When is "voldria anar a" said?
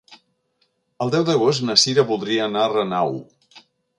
2.13-2.73